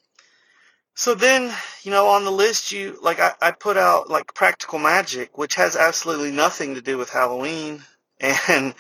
So 0.96 1.16
then, 1.16 1.54
you 1.84 1.92
know, 1.92 2.08
on 2.08 2.24
the 2.26 2.32
list, 2.32 2.72
you 2.72 3.00
like 3.02 3.20
I, 3.20 3.34
I 3.42 3.52
put 3.52 3.78
out 3.78 4.10
like 4.10 4.34
Practical 4.34 4.80
Magic, 4.80 5.38
which 5.38 5.56
has 5.56 5.76
absolutely 5.76 6.32
nothing 6.32 6.76
to 6.76 6.82
do 6.82 6.98
with 6.98 7.10
Halloween 7.10 7.84
and 8.20 8.76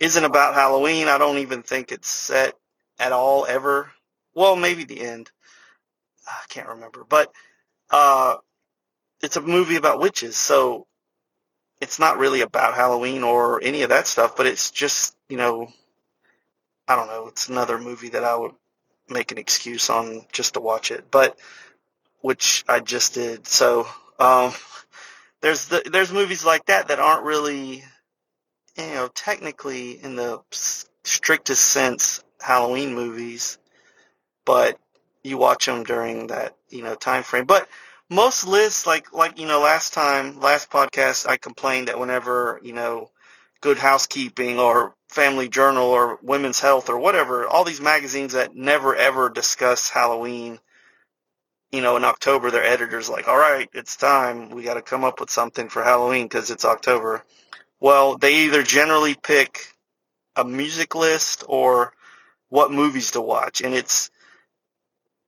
isn't 0.00 0.24
about 0.24 0.54
Halloween. 0.54 1.08
I 1.08 1.18
don't 1.18 1.38
even 1.38 1.62
think 1.62 1.92
it's 1.92 2.08
set 2.08 2.54
at 2.98 3.12
all 3.12 3.46
ever. 3.46 3.90
Well, 4.34 4.56
maybe 4.56 4.84
the 4.84 5.00
end. 5.00 5.30
I 6.26 6.44
can't 6.48 6.68
remember, 6.68 7.04
but 7.08 7.32
uh, 7.90 8.36
it's 9.22 9.36
a 9.36 9.40
movie 9.40 9.76
about 9.76 10.00
witches, 10.00 10.36
so 10.36 10.86
it's 11.80 11.98
not 11.98 12.18
really 12.18 12.42
about 12.42 12.74
Halloween 12.74 13.22
or 13.22 13.62
any 13.62 13.82
of 13.82 13.88
that 13.90 14.06
stuff. 14.06 14.36
But 14.36 14.46
it's 14.46 14.70
just, 14.70 15.16
you 15.28 15.36
know, 15.36 15.72
I 16.86 16.96
don't 16.96 17.08
know. 17.08 17.28
It's 17.28 17.48
another 17.48 17.78
movie 17.78 18.10
that 18.10 18.24
I 18.24 18.36
would 18.36 18.52
make 19.08 19.32
an 19.32 19.38
excuse 19.38 19.90
on 19.90 20.26
just 20.32 20.54
to 20.54 20.60
watch 20.60 20.90
it, 20.90 21.10
but 21.10 21.38
which 22.20 22.64
I 22.68 22.80
just 22.80 23.14
did. 23.14 23.46
So 23.46 23.86
um, 24.18 24.52
there's 25.40 25.68
the, 25.68 25.82
there's 25.90 26.12
movies 26.12 26.44
like 26.44 26.66
that 26.66 26.88
that 26.88 26.98
aren't 26.98 27.24
really, 27.24 27.84
you 28.78 28.94
know, 28.94 29.08
technically 29.08 29.92
in 30.02 30.16
the 30.16 30.40
strictest 31.04 31.64
sense 31.64 32.22
Halloween 32.40 32.94
movies, 32.94 33.58
but 34.44 34.78
you 35.22 35.36
watch 35.36 35.66
them 35.66 35.82
during 35.82 36.28
that 36.28 36.56
you 36.68 36.82
know 36.82 36.94
time 36.94 37.22
frame. 37.24 37.44
But 37.44 37.68
most 38.08 38.46
lists, 38.46 38.86
like 38.86 39.12
like 39.12 39.38
you 39.38 39.46
know, 39.46 39.60
last 39.60 39.92
time, 39.92 40.40
last 40.40 40.70
podcast, 40.70 41.28
I 41.28 41.36
complained 41.36 41.88
that 41.88 41.98
whenever 41.98 42.60
you 42.62 42.72
know, 42.72 43.10
Good 43.60 43.78
Housekeeping 43.78 44.58
or 44.58 44.94
Family 45.08 45.48
Journal 45.48 45.86
or 45.88 46.18
Women's 46.22 46.60
Health 46.60 46.88
or 46.88 46.98
whatever, 46.98 47.46
all 47.46 47.64
these 47.64 47.80
magazines 47.80 48.34
that 48.34 48.54
never 48.54 48.94
ever 48.94 49.28
discuss 49.28 49.90
Halloween. 49.90 50.58
You 51.72 51.82
know, 51.82 51.98
in 51.98 52.04
October, 52.04 52.50
their 52.50 52.64
editors 52.64 53.10
like, 53.10 53.28
all 53.28 53.36
right, 53.36 53.68
it's 53.74 53.96
time. 53.96 54.48
We 54.50 54.62
got 54.62 54.74
to 54.74 54.82
come 54.82 55.04
up 55.04 55.20
with 55.20 55.28
something 55.28 55.68
for 55.68 55.82
Halloween 55.82 56.24
because 56.24 56.50
it's 56.50 56.64
October. 56.64 57.24
Well, 57.80 58.16
they 58.18 58.44
either 58.44 58.62
generally 58.62 59.14
pick 59.14 59.74
a 60.34 60.44
music 60.44 60.94
list 60.94 61.44
or 61.46 61.92
what 62.48 62.72
movies 62.72 63.12
to 63.12 63.20
watch, 63.20 63.60
and 63.60 63.74
it's 63.74 64.10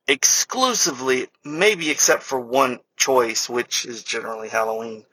exclusively, 0.08 1.28
maybe 1.44 1.90
except 1.90 2.22
for 2.22 2.40
one 2.40 2.80
choice, 2.96 3.48
which 3.48 3.84
is 3.84 4.02
generally 4.02 4.48
Halloween, 4.48 5.04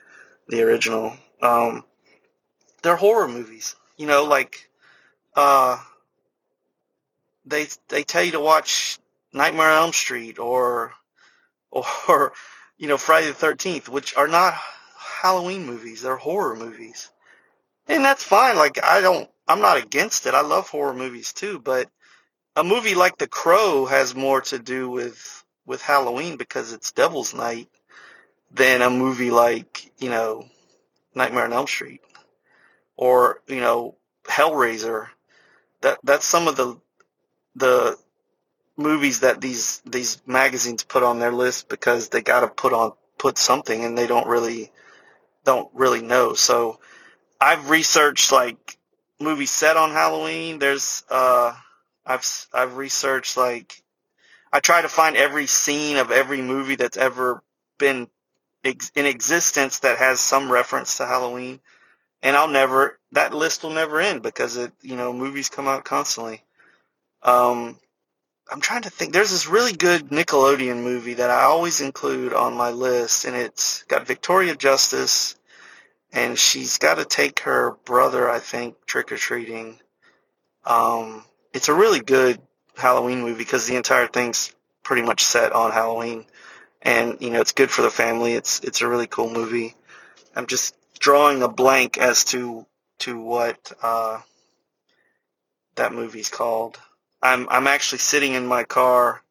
the 0.48 0.64
original. 0.64 1.14
Um, 1.42 1.84
they're 2.82 2.96
horror 2.96 3.28
movies. 3.28 3.76
You 3.98 4.08
know, 4.08 4.24
like 4.24 4.70
uh, 5.36 5.78
they 7.46 7.68
they 7.90 8.04
tell 8.04 8.24
you 8.24 8.32
to 8.34 8.40
watch 8.40 9.00
Nightmare 9.34 9.70
on 9.70 9.84
Elm 9.84 9.94
Street 9.94 10.40
or 10.40 10.94
or 11.72 12.34
you 12.78 12.88
know 12.88 12.98
Friday 12.98 13.28
the 13.28 13.34
Thirteenth, 13.34 13.90
which 13.90 14.16
are 14.16 14.28
not 14.28 14.56
Halloween 14.98 15.66
movies. 15.66 16.02
They're 16.02 16.18
horror 16.18 16.56
movies, 16.56 17.10
and 17.88 18.04
that's 18.04 18.24
fine. 18.24 18.56
Like 18.56 18.84
I 18.84 19.02
don't, 19.02 19.30
I'm 19.48 19.62
not 19.62 19.78
against 19.78 20.26
it. 20.26 20.34
I 20.34 20.42
love 20.42 20.70
horror 20.70 20.94
movies 20.94 21.34
too, 21.34 21.60
but 21.60 21.90
a 22.56 22.64
movie 22.64 22.96
like 22.96 23.18
The 23.18 23.28
Crow 23.28 23.86
has 23.86 24.16
more 24.16 24.42
to 24.42 24.60
do 24.60 24.90
with 24.90 25.44
with 25.66 25.82
Halloween 25.82 26.38
because 26.38 26.74
it's 26.74 26.92
Devil's 26.92 27.34
Night 27.34 27.70
than 28.52 28.82
a 28.82 28.90
movie 28.90 29.32
like 29.32 29.92
you 30.00 30.10
know 30.10 30.46
Nightmare 31.14 31.46
on 31.46 31.54
Elm 31.54 31.68
Street 31.68 32.02
or 32.96 33.42
you 33.48 33.60
know 33.60 33.96
Hellraiser. 34.24 35.08
That 35.82 36.00
that's 36.04 36.26
some 36.26 36.48
of 36.48 36.56
the 36.56 36.80
the 37.56 37.98
movies 38.78 39.22
that 39.22 39.42
these 39.42 39.82
these 39.86 40.22
magazines 40.26 40.84
put 40.84 41.04
on 41.04 41.20
their 41.20 41.32
list 41.32 41.70
because 41.70 42.10
they 42.10 42.22
got 42.22 42.42
to 42.42 42.48
put 42.48 42.74
on 42.74 42.94
put 43.18 43.38
something 43.38 43.84
and 43.84 43.98
they 43.98 44.08
don't 44.08 44.28
really 44.28 44.72
don't 45.46 45.70
really 45.74 46.02
know. 46.02 46.34
So 46.34 46.80
I've 47.42 47.70
researched 47.70 48.32
like 48.32 48.78
movies 49.20 49.52
set 49.52 49.78
on 49.78 49.92
Halloween. 49.92 50.60
There's 50.60 51.04
uh 51.10 51.54
I've 52.06 52.48
I've 52.54 52.78
researched 52.78 53.38
like 53.38 53.82
I 54.54 54.60
try 54.62 54.82
to 54.82 54.90
find 54.90 55.18
every 55.18 55.48
scene 55.48 55.98
of 55.98 56.12
every 56.12 56.42
movie 56.42 56.76
that's 56.76 56.98
ever 56.98 57.44
been 57.80 58.08
ex- 58.66 58.92
in 58.96 59.06
existence 59.08 59.80
that 59.80 60.00
has 60.00 60.20
some 60.22 60.52
reference 60.52 60.98
to 60.98 61.08
Halloween, 61.08 61.62
and 62.24 62.36
I'll 62.38 62.50
never 62.50 63.00
that 63.14 63.34
list 63.34 63.64
will 63.64 63.72
never 63.72 64.02
end 64.02 64.24
because 64.24 64.58
it 64.58 64.74
you 64.82 64.98
know 64.98 65.14
movies 65.14 65.50
come 65.50 65.68
out 65.68 65.86
constantly. 65.86 66.44
Um, 67.24 67.80
I'm 68.52 68.62
trying 68.62 68.84
to 68.84 68.92
think. 68.92 69.14
There's 69.14 69.32
this 69.32 69.48
really 69.50 69.74
good 69.74 70.10
Nickelodeon 70.10 70.84
movie 70.84 71.16
that 71.16 71.32
I 71.32 71.44
always 71.44 71.82
include 71.82 72.34
on 72.34 72.56
my 72.56 72.72
list, 72.72 73.26
and 73.26 73.36
it's 73.38 73.84
got 73.86 74.08
Victoria 74.08 74.56
Justice, 74.56 75.37
and 76.14 76.38
she's 76.38 76.78
got 76.78 76.96
to 76.96 77.06
take 77.06 77.42
her 77.42 77.72
brother, 77.86 78.30
I 78.30 78.40
think, 78.40 78.86
trick 78.86 79.12
or 79.12 79.18
treating. 79.18 79.80
Um, 80.66 81.24
it's 81.54 81.70
a 81.70 81.74
really 81.74 82.00
good 82.00 82.42
Halloween 82.76 83.22
movie 83.22 83.38
because 83.38 83.68
the 83.68 83.76
entire 83.76 84.08
thing's 84.08 84.54
pretty 84.84 85.02
much 85.02 85.24
set 85.24 85.52
on 85.52 85.72
Halloween, 85.72 86.26
and 86.82 87.18
you 87.20 87.30
know 87.30 87.42
it's 87.42 87.52
good 87.52 87.72
for 87.72 87.82
the 87.82 87.90
family. 87.90 88.34
It's 88.34 88.60
it's 88.62 88.82
a 88.82 88.88
really 88.88 89.08
cool 89.08 89.30
movie. 89.30 89.76
I'm 90.36 90.48
just 90.48 90.76
drawing 91.00 91.44
a 91.44 91.48
blank 91.48 91.98
as 91.98 92.24
to 92.26 92.66
to 93.00 93.20
what 93.20 93.72
uh, 93.82 94.20
that 95.76 95.94
movie's 95.94 96.30
called. 96.30 96.78
I'm 97.22 97.48
I'm 97.50 97.68
actually 97.68 98.00
sitting 98.00 98.34
in 98.34 98.46
my 98.46 98.64
car 98.64 99.22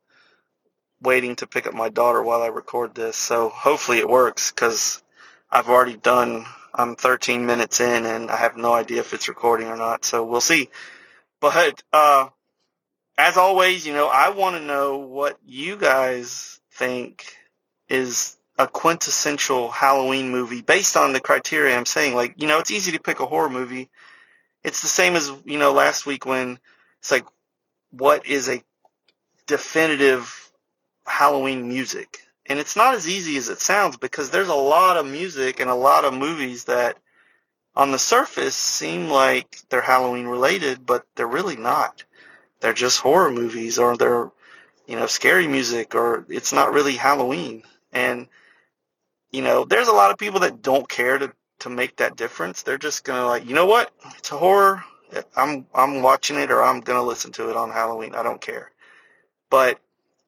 waiting 1.00 1.36
to 1.36 1.46
pick 1.46 1.66
up 1.66 1.74
my 1.74 1.88
daughter 1.88 2.22
while 2.22 2.42
I 2.42 2.48
record 2.48 2.94
this, 2.94 3.16
so 3.16 3.48
hopefully 3.48 3.98
it 3.98 4.08
works 4.08 4.50
because 4.50 5.02
I've 5.50 5.68
already 5.68 5.96
done. 5.96 6.44
I'm 6.76 6.94
13 6.94 7.46
minutes 7.46 7.80
in 7.80 8.04
and 8.04 8.30
I 8.30 8.36
have 8.36 8.56
no 8.56 8.74
idea 8.74 9.00
if 9.00 9.14
it's 9.14 9.28
recording 9.28 9.68
or 9.68 9.76
not, 9.76 10.04
so 10.04 10.24
we'll 10.24 10.42
see. 10.42 10.68
But 11.40 11.82
uh, 11.92 12.28
as 13.16 13.36
always, 13.38 13.86
you 13.86 13.94
know, 13.94 14.08
I 14.08 14.30
want 14.30 14.56
to 14.56 14.62
know 14.62 14.98
what 14.98 15.38
you 15.44 15.76
guys 15.76 16.60
think 16.72 17.24
is 17.88 18.36
a 18.58 18.66
quintessential 18.66 19.70
Halloween 19.70 20.30
movie 20.30 20.60
based 20.60 20.96
on 20.96 21.12
the 21.12 21.20
criteria 21.20 21.76
I'm 21.76 21.86
saying. 21.86 22.14
Like, 22.14 22.34
you 22.36 22.46
know, 22.46 22.58
it's 22.58 22.70
easy 22.70 22.92
to 22.92 23.00
pick 23.00 23.20
a 23.20 23.26
horror 23.26 23.50
movie. 23.50 23.88
It's 24.62 24.82
the 24.82 24.88
same 24.88 25.16
as, 25.16 25.32
you 25.44 25.58
know, 25.58 25.72
last 25.72 26.04
week 26.04 26.26
when 26.26 26.58
it's 27.00 27.10
like, 27.10 27.26
what 27.90 28.26
is 28.26 28.48
a 28.48 28.62
definitive 29.46 30.50
Halloween 31.06 31.68
music? 31.68 32.25
And 32.48 32.58
it's 32.58 32.76
not 32.76 32.94
as 32.94 33.08
easy 33.08 33.36
as 33.36 33.48
it 33.48 33.60
sounds 33.60 33.96
because 33.96 34.30
there's 34.30 34.48
a 34.48 34.54
lot 34.54 34.96
of 34.96 35.06
music 35.06 35.60
and 35.60 35.68
a 35.68 35.74
lot 35.74 36.04
of 36.04 36.14
movies 36.14 36.64
that 36.64 36.96
on 37.74 37.90
the 37.90 37.98
surface 37.98 38.54
seem 38.54 39.08
like 39.08 39.58
they're 39.68 39.80
Halloween 39.80 40.26
related, 40.26 40.86
but 40.86 41.04
they're 41.14 41.26
really 41.26 41.56
not. 41.56 42.04
They're 42.60 42.72
just 42.72 43.00
horror 43.00 43.30
movies 43.30 43.78
or 43.78 43.96
they're, 43.96 44.30
you 44.86 44.96
know, 44.96 45.06
scary 45.06 45.46
music 45.46 45.94
or 45.94 46.24
it's 46.28 46.52
not 46.52 46.72
really 46.72 46.94
Halloween. 46.94 47.64
And, 47.92 48.28
you 49.30 49.42
know, 49.42 49.64
there's 49.64 49.88
a 49.88 49.92
lot 49.92 50.10
of 50.10 50.18
people 50.18 50.40
that 50.40 50.62
don't 50.62 50.88
care 50.88 51.18
to, 51.18 51.32
to 51.60 51.68
make 51.68 51.96
that 51.96 52.16
difference. 52.16 52.62
They're 52.62 52.78
just 52.78 53.04
going 53.04 53.20
to 53.20 53.26
like, 53.26 53.46
you 53.46 53.54
know 53.54 53.66
what? 53.66 53.90
It's 54.16 54.30
a 54.32 54.38
horror. 54.38 54.84
I'm, 55.36 55.66
I'm 55.74 56.02
watching 56.02 56.38
it 56.38 56.50
or 56.50 56.62
I'm 56.62 56.80
going 56.80 56.98
to 56.98 57.06
listen 57.06 57.32
to 57.32 57.50
it 57.50 57.56
on 57.56 57.70
Halloween. 57.70 58.14
I 58.14 58.22
don't 58.22 58.40
care. 58.40 58.70
But 59.50 59.78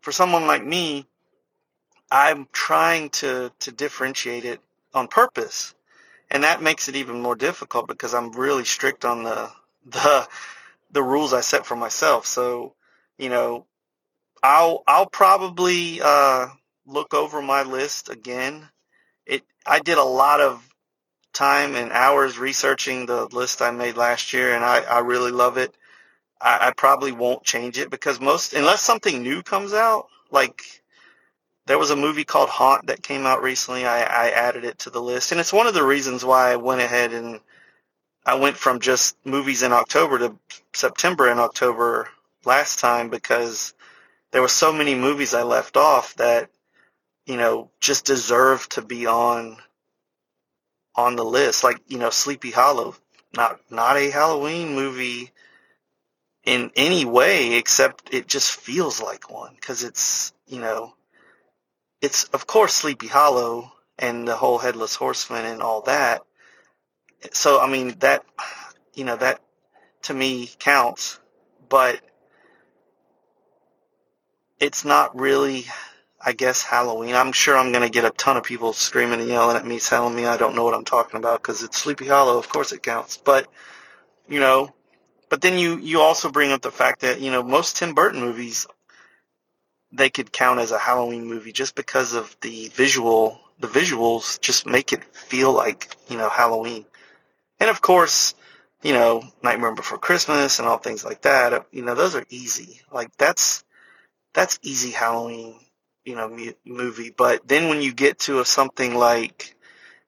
for 0.00 0.12
someone 0.12 0.46
like 0.46 0.64
me, 0.64 1.06
I'm 2.10 2.48
trying 2.52 3.10
to, 3.10 3.52
to 3.60 3.72
differentiate 3.72 4.44
it 4.44 4.60
on 4.94 5.08
purpose 5.08 5.74
and 6.30 6.44
that 6.44 6.62
makes 6.62 6.88
it 6.88 6.96
even 6.96 7.20
more 7.20 7.36
difficult 7.36 7.88
because 7.88 8.14
I'm 8.14 8.32
really 8.32 8.64
strict 8.64 9.04
on 9.04 9.22
the 9.24 9.50
the 9.86 10.28
the 10.90 11.02
rules 11.02 11.32
I 11.32 11.42
set 11.42 11.66
for 11.66 11.76
myself. 11.76 12.26
So, 12.26 12.74
you 13.18 13.28
know, 13.28 13.66
I'll 14.42 14.82
I'll 14.86 15.08
probably 15.08 16.00
uh, 16.02 16.48
look 16.86 17.14
over 17.14 17.40
my 17.42 17.62
list 17.62 18.08
again. 18.08 18.68
It 19.26 19.42
I 19.66 19.80
did 19.80 19.98
a 19.98 20.04
lot 20.04 20.40
of 20.40 20.66
time 21.32 21.74
and 21.74 21.92
hours 21.92 22.38
researching 22.38 23.06
the 23.06 23.26
list 23.26 23.62
I 23.62 23.70
made 23.70 23.96
last 23.96 24.32
year, 24.32 24.54
and 24.54 24.64
I 24.64 24.80
I 24.80 24.98
really 25.00 25.32
love 25.32 25.56
it. 25.56 25.74
I, 26.40 26.68
I 26.68 26.72
probably 26.76 27.12
won't 27.12 27.44
change 27.44 27.78
it 27.78 27.90
because 27.90 28.20
most 28.20 28.52
unless 28.52 28.82
something 28.82 29.22
new 29.22 29.42
comes 29.42 29.72
out, 29.72 30.08
like 30.30 30.62
there 31.68 31.78
was 31.78 31.90
a 31.90 31.96
movie 31.96 32.24
called 32.24 32.48
Haunt 32.48 32.86
that 32.86 33.02
came 33.02 33.26
out 33.26 33.42
recently. 33.42 33.84
I, 33.84 34.00
I 34.00 34.30
added 34.30 34.64
it 34.64 34.78
to 34.80 34.90
the 34.90 35.02
list, 35.02 35.32
and 35.32 35.40
it's 35.40 35.52
one 35.52 35.66
of 35.66 35.74
the 35.74 35.84
reasons 35.84 36.24
why 36.24 36.50
I 36.50 36.56
went 36.56 36.80
ahead 36.80 37.12
and 37.12 37.40
I 38.24 38.36
went 38.36 38.56
from 38.56 38.80
just 38.80 39.18
movies 39.26 39.62
in 39.62 39.72
October 39.72 40.18
to 40.18 40.36
September 40.72 41.28
and 41.28 41.38
October 41.38 42.08
last 42.46 42.78
time 42.78 43.10
because 43.10 43.74
there 44.30 44.40
were 44.40 44.48
so 44.48 44.72
many 44.72 44.94
movies 44.94 45.34
I 45.34 45.42
left 45.42 45.76
off 45.76 46.14
that 46.14 46.48
you 47.26 47.36
know 47.36 47.70
just 47.80 48.06
deserve 48.06 48.66
to 48.70 48.82
be 48.82 49.06
on 49.06 49.58
on 50.94 51.16
the 51.16 51.24
list. 51.24 51.64
Like 51.64 51.82
you 51.86 51.98
know, 51.98 52.08
Sleepy 52.08 52.50
Hollow, 52.50 52.94
not 53.36 53.60
not 53.70 53.98
a 53.98 54.10
Halloween 54.10 54.74
movie 54.74 55.32
in 56.44 56.70
any 56.76 57.04
way 57.04 57.56
except 57.56 58.14
it 58.14 58.26
just 58.26 58.52
feels 58.52 59.02
like 59.02 59.30
one 59.30 59.54
because 59.54 59.84
it's 59.84 60.32
you 60.46 60.60
know 60.60 60.94
it's 62.00 62.24
of 62.24 62.46
course 62.46 62.74
Sleepy 62.74 63.08
Hollow 63.08 63.72
and 63.98 64.26
the 64.26 64.36
whole 64.36 64.58
Headless 64.58 64.94
Horseman 64.94 65.44
and 65.44 65.62
all 65.62 65.82
that. 65.82 66.22
So 67.32 67.60
I 67.60 67.68
mean 67.68 67.96
that, 68.00 68.24
you 68.94 69.04
know 69.04 69.16
that 69.16 69.40
to 70.02 70.14
me 70.14 70.50
counts, 70.58 71.18
but 71.68 72.00
it's 74.60 74.84
not 74.84 75.18
really, 75.18 75.66
I 76.20 76.32
guess, 76.32 76.62
Halloween. 76.62 77.14
I'm 77.14 77.32
sure 77.32 77.56
I'm 77.56 77.72
going 77.72 77.84
to 77.84 77.90
get 77.90 78.04
a 78.04 78.10
ton 78.10 78.36
of 78.36 78.42
people 78.42 78.72
screaming 78.72 79.20
and 79.20 79.28
yelling 79.28 79.56
at 79.56 79.66
me, 79.66 79.78
telling 79.78 80.14
me 80.14 80.26
I 80.26 80.36
don't 80.36 80.56
know 80.56 80.64
what 80.64 80.74
I'm 80.74 80.84
talking 80.84 81.18
about 81.18 81.42
because 81.42 81.62
it's 81.62 81.78
Sleepy 81.78 82.06
Hollow. 82.06 82.38
Of 82.38 82.48
course 82.48 82.72
it 82.72 82.82
counts, 82.82 83.16
but 83.16 83.48
you 84.28 84.40
know, 84.40 84.74
but 85.28 85.40
then 85.40 85.58
you 85.58 85.78
you 85.78 86.00
also 86.00 86.30
bring 86.30 86.52
up 86.52 86.62
the 86.62 86.70
fact 86.70 87.00
that 87.00 87.20
you 87.20 87.30
know 87.30 87.42
most 87.42 87.76
Tim 87.76 87.94
Burton 87.94 88.20
movies 88.20 88.66
they 89.92 90.10
could 90.10 90.32
count 90.32 90.60
as 90.60 90.70
a 90.70 90.78
Halloween 90.78 91.26
movie 91.26 91.52
just 91.52 91.74
because 91.74 92.14
of 92.14 92.36
the 92.40 92.68
visual 92.68 93.40
the 93.60 93.68
visuals 93.68 94.40
just 94.40 94.66
make 94.66 94.92
it 94.92 95.02
feel 95.04 95.52
like 95.52 95.96
you 96.08 96.16
know 96.16 96.28
Halloween, 96.28 96.84
and 97.60 97.70
of 97.70 97.80
course 97.80 98.34
you 98.82 98.92
know 98.92 99.22
Nightmare 99.42 99.74
Before 99.74 99.98
Christmas 99.98 100.58
and 100.58 100.68
all 100.68 100.78
things 100.78 101.04
like 101.04 101.22
that. 101.22 101.66
You 101.72 101.82
know 101.84 101.94
those 101.94 102.14
are 102.14 102.24
easy. 102.30 102.80
Like 102.92 103.16
that's 103.16 103.64
that's 104.32 104.58
easy 104.62 104.90
Halloween, 104.90 105.56
you 106.04 106.14
know, 106.14 106.36
movie. 106.64 107.10
But 107.10 107.46
then 107.48 107.68
when 107.68 107.82
you 107.82 107.92
get 107.92 108.20
to 108.20 108.40
a, 108.40 108.44
something 108.44 108.94
like 108.94 109.56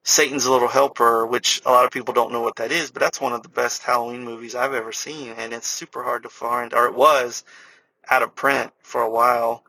Satan's 0.02 0.46
Little 0.46 0.68
Helper, 0.68 1.26
which 1.26 1.62
a 1.66 1.70
lot 1.70 1.84
of 1.84 1.90
people 1.90 2.14
don't 2.14 2.32
know 2.32 2.40
what 2.40 2.56
that 2.56 2.72
is, 2.72 2.90
but 2.90 3.00
that's 3.00 3.20
one 3.20 3.32
of 3.32 3.42
the 3.42 3.48
best 3.48 3.82
Halloween 3.82 4.24
movies 4.24 4.54
I've 4.54 4.74
ever 4.74 4.92
seen, 4.92 5.30
and 5.36 5.52
it's 5.52 5.66
super 5.66 6.02
hard 6.02 6.22
to 6.22 6.28
find, 6.28 6.74
or 6.74 6.86
it 6.86 6.94
was 6.94 7.44
out 8.08 8.22
of 8.22 8.34
print 8.34 8.72
for 8.82 9.00
a 9.00 9.10
while. 9.10 9.64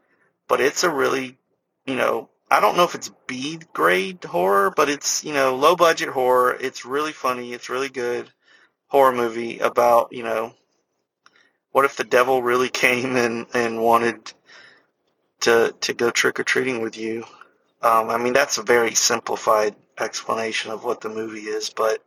But 0.51 0.59
it's 0.59 0.83
a 0.83 0.89
really, 0.89 1.37
you 1.85 1.95
know, 1.95 2.27
I 2.49 2.59
don't 2.59 2.75
know 2.75 2.83
if 2.83 2.93
it's 2.93 3.09
B 3.25 3.57
grade 3.71 4.21
horror, 4.25 4.69
but 4.69 4.89
it's, 4.89 5.23
you 5.23 5.31
know, 5.31 5.55
low 5.55 5.77
budget 5.77 6.09
horror. 6.09 6.57
It's 6.59 6.83
really 6.83 7.13
funny. 7.13 7.53
It's 7.53 7.69
really 7.69 7.87
good 7.87 8.29
horror 8.87 9.13
movie 9.13 9.59
about, 9.59 10.11
you 10.11 10.23
know, 10.23 10.53
what 11.71 11.85
if 11.85 11.95
the 11.95 12.03
devil 12.03 12.43
really 12.43 12.67
came 12.83 13.15
and, 13.15 13.45
and 13.53 13.81
wanted 13.81 14.33
to 15.39 15.73
to 15.79 15.93
go 15.93 16.11
trick 16.11 16.37
or 16.37 16.43
treating 16.43 16.81
with 16.81 16.97
you. 16.97 17.23
Um, 17.81 18.09
I 18.09 18.17
mean, 18.17 18.33
that's 18.33 18.57
a 18.57 18.61
very 18.61 18.93
simplified 18.93 19.73
explanation 19.97 20.71
of 20.71 20.83
what 20.83 20.99
the 20.99 21.07
movie 21.07 21.47
is, 21.47 21.69
but 21.69 22.03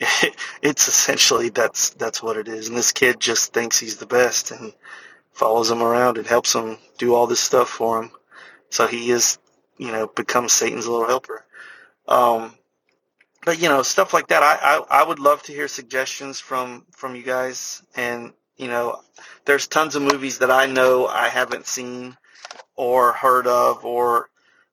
it, 0.00 0.34
it's 0.62 0.88
essentially 0.88 1.50
that's 1.50 1.90
that's 1.90 2.22
what 2.22 2.38
it 2.38 2.48
is. 2.48 2.68
And 2.68 2.78
this 2.78 2.92
kid 2.92 3.20
just 3.20 3.52
thinks 3.52 3.78
he's 3.78 3.98
the 3.98 4.06
best 4.06 4.52
and 4.52 4.72
follows 5.32 5.70
him 5.70 5.82
around 5.82 6.18
and 6.18 6.26
helps 6.26 6.54
him 6.54 6.78
do 6.98 7.14
all 7.14 7.26
this 7.26 7.40
stuff 7.40 7.68
for 7.68 8.02
him. 8.02 8.10
So 8.70 8.86
he 8.86 9.10
is, 9.10 9.38
you 9.78 9.92
know, 9.92 10.06
becomes 10.06 10.52
Satan's 10.52 10.86
little 10.86 11.06
helper. 11.06 11.44
Um, 12.08 12.54
but 13.44 13.60
you 13.60 13.68
know, 13.68 13.82
stuff 13.82 14.12
like 14.12 14.28
that. 14.28 14.42
I, 14.42 14.58
I 14.60 15.02
I 15.02 15.06
would 15.06 15.18
love 15.18 15.42
to 15.44 15.52
hear 15.52 15.68
suggestions 15.68 16.40
from 16.40 16.86
from 16.92 17.16
you 17.16 17.22
guys. 17.22 17.82
And 17.96 18.32
you 18.56 18.68
know, 18.68 19.00
there's 19.44 19.66
tons 19.66 19.96
of 19.96 20.02
movies 20.02 20.38
that 20.38 20.50
I 20.50 20.66
know 20.66 21.06
I 21.06 21.28
haven't 21.28 21.66
seen 21.66 22.16
or 22.76 23.12
heard 23.12 23.46
of 23.46 23.84
or 23.84 24.28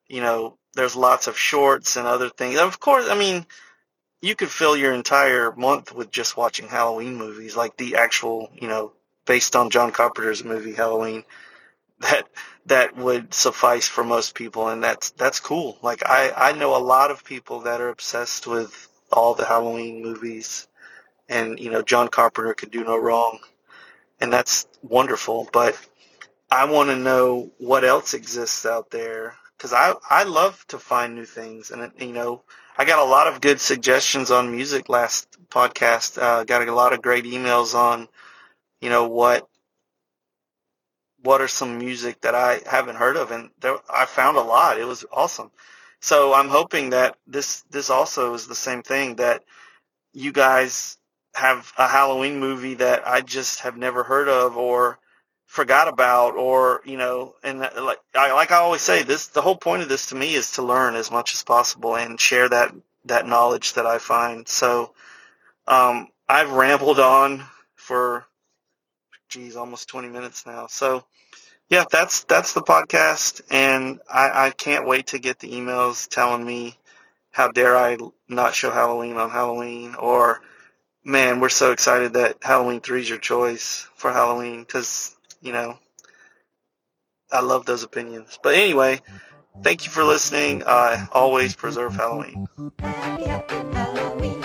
you 0.07 0.21
know 0.21 0.57
there's 0.75 0.95
lots 0.95 1.27
of 1.27 1.37
shorts 1.37 1.95
and 1.97 2.07
other 2.07 2.29
things 2.29 2.57
of 2.57 2.79
course 2.79 3.07
i 3.09 3.17
mean 3.17 3.45
you 4.21 4.35
could 4.35 4.49
fill 4.49 4.75
your 4.75 4.93
entire 4.93 5.51
month 5.53 5.93
with 5.93 6.11
just 6.11 6.37
watching 6.37 6.67
halloween 6.67 7.15
movies 7.15 7.55
like 7.55 7.75
the 7.77 7.95
actual 7.95 8.49
you 8.53 8.67
know 8.67 8.91
based 9.29 9.55
on 9.55 9.69
john 9.69 9.91
carpenter's 9.91 10.43
movie 10.43 10.73
halloween 10.73 11.23
that 11.99 12.27
that 12.65 12.95
would 12.97 13.33
suffice 13.33 13.87
for 13.87 14.03
most 14.03 14.35
people 14.35 14.67
and 14.67 14.83
that's 14.83 15.11
that's 15.11 15.39
cool 15.39 15.77
like 15.81 16.03
i 16.05 16.31
i 16.35 16.51
know 16.51 16.75
a 16.75 16.87
lot 16.95 17.11
of 17.11 17.23
people 17.23 17.61
that 17.61 17.81
are 17.81 17.89
obsessed 17.89 18.45
with 18.47 18.89
all 19.11 19.33
the 19.35 19.45
halloween 19.45 20.03
movies 20.03 20.67
and 21.29 21.59
you 21.59 21.71
know 21.71 21.81
john 21.81 22.07
carpenter 22.07 22.53
could 22.53 22.71
do 22.71 22.83
no 22.83 22.97
wrong 22.97 23.39
and 24.19 24.33
that's 24.33 24.67
wonderful 24.83 25.47
but 25.53 25.77
I 26.51 26.65
want 26.65 26.89
to 26.89 26.95
know 26.95 27.51
what 27.59 27.83
else 27.83 28.15
exists 28.15 28.65
out 28.65 28.89
there 28.89 29.35
because 29.55 29.71
I 29.71 29.93
I 30.09 30.23
love 30.23 30.65
to 30.69 30.79
find 30.79 31.13
new 31.13 31.25
things, 31.25 31.69
and 31.69 31.91
you 31.99 32.11
know 32.11 32.41
I 32.75 32.85
got 32.85 33.05
a 33.05 33.09
lot 33.09 33.27
of 33.27 33.41
good 33.41 33.61
suggestions 33.61 34.31
on 34.31 34.55
music 34.55 34.89
last 34.89 35.27
podcast. 35.49 36.19
Uh, 36.19 36.43
got 36.45 36.67
a 36.67 36.73
lot 36.73 36.93
of 36.93 37.03
great 37.03 37.25
emails 37.25 37.75
on 37.75 38.07
you 38.81 38.89
know 38.89 39.07
what 39.07 39.47
what 41.23 41.41
are 41.41 41.47
some 41.49 41.79
music 41.79 42.21
that 42.21 42.35
I 42.35 42.61
haven't 42.69 42.95
heard 42.97 43.17
of, 43.17 43.31
and 43.31 43.49
there, 43.59 43.77
I 43.93 44.05
found 44.05 44.37
a 44.37 44.41
lot. 44.41 44.79
It 44.79 44.85
was 44.85 45.05
awesome. 45.11 45.51
So 46.01 46.33
I'm 46.33 46.49
hoping 46.49 46.91
that 46.91 47.17
this 47.27 47.63
this 47.71 47.89
also 47.89 48.33
is 48.33 48.47
the 48.47 48.55
same 48.55 48.83
thing 48.83 49.15
that 49.17 49.43
you 50.13 50.31
guys 50.31 50.97
have 51.35 51.71
a 51.77 51.87
Halloween 51.87 52.39
movie 52.39 52.75
that 52.75 53.07
I 53.07 53.21
just 53.21 53.61
have 53.61 53.77
never 53.77 54.03
heard 54.03 54.29
of 54.29 54.57
or 54.57 54.99
forgot 55.47 55.87
about 55.87 56.35
or 56.35 56.81
you 56.85 56.97
know 56.97 57.35
and 57.43 57.59
like 57.59 57.99
I 58.15 58.33
like 58.33 58.51
I 58.51 58.57
always 58.57 58.81
say 58.81 59.03
this 59.03 59.27
the 59.27 59.41
whole 59.41 59.57
point 59.57 59.81
of 59.83 59.89
this 59.89 60.07
to 60.07 60.15
me 60.15 60.35
is 60.35 60.53
to 60.53 60.63
learn 60.63 60.95
as 60.95 61.11
much 61.11 61.33
as 61.33 61.43
possible 61.43 61.95
and 61.97 62.19
share 62.19 62.49
that 62.49 62.73
that 63.05 63.27
knowledge 63.27 63.73
that 63.73 63.85
I 63.85 63.97
find 63.99 64.47
so 64.47 64.93
um, 65.67 66.09
I've 66.29 66.51
rambled 66.51 66.99
on 66.99 67.45
for 67.75 68.25
geez 69.29 69.55
almost 69.55 69.87
20 69.87 70.09
minutes 70.09 70.45
now 70.45 70.67
so 70.67 71.03
yeah 71.69 71.85
that's 71.91 72.23
that's 72.25 72.53
the 72.53 72.61
podcast 72.61 73.41
and 73.49 73.99
I, 74.11 74.47
I 74.47 74.49
can't 74.51 74.87
wait 74.87 75.07
to 75.07 75.19
get 75.19 75.39
the 75.39 75.51
emails 75.51 76.07
telling 76.07 76.45
me 76.45 76.77
how 77.31 77.51
dare 77.51 77.77
I 77.77 77.97
not 78.27 78.55
show 78.55 78.71
Halloween 78.71 79.17
on 79.17 79.29
Halloween 79.29 79.95
or 79.95 80.41
man 81.03 81.39
we're 81.39 81.49
so 81.49 81.71
excited 81.71 82.13
that 82.13 82.37
Halloween 82.41 82.81
3 82.81 83.01
is 83.01 83.09
your 83.09 83.19
choice 83.19 83.87
for 83.95 84.11
Halloween 84.11 84.61
because 84.61 85.15
you 85.41 85.51
know, 85.51 85.77
I 87.31 87.41
love 87.41 87.65
those 87.65 87.83
opinions. 87.83 88.39
But 88.41 88.55
anyway, 88.55 89.01
thank 89.63 89.85
you 89.85 89.91
for 89.91 90.03
listening. 90.03 90.63
Uh, 90.65 91.05
always 91.11 91.55
preserve 91.55 91.95
Halloween. 91.95 92.47
Happy, 92.79 93.23
happy 93.25 93.55
Halloween, 93.75 94.41